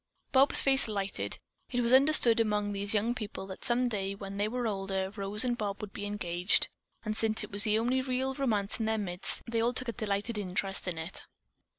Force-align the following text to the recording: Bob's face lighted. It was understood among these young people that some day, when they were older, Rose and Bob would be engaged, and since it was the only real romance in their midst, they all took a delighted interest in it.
Bob's 0.31 0.63
face 0.63 0.87
lighted. 0.87 1.37
It 1.69 1.81
was 1.81 1.93
understood 1.93 2.39
among 2.39 2.71
these 2.73 2.95
young 2.95 3.13
people 3.13 3.45
that 3.45 3.63
some 3.63 3.87
day, 3.87 4.15
when 4.15 4.37
they 4.37 4.47
were 4.47 4.65
older, 4.65 5.11
Rose 5.11 5.45
and 5.45 5.55
Bob 5.55 5.79
would 5.79 5.93
be 5.93 6.07
engaged, 6.07 6.69
and 7.05 7.15
since 7.15 7.43
it 7.43 7.51
was 7.51 7.65
the 7.65 7.77
only 7.77 8.01
real 8.01 8.33
romance 8.33 8.79
in 8.79 8.87
their 8.87 8.97
midst, 8.97 9.43
they 9.45 9.61
all 9.61 9.73
took 9.73 9.89
a 9.89 9.93
delighted 9.93 10.39
interest 10.39 10.87
in 10.87 10.97
it. 10.97 11.21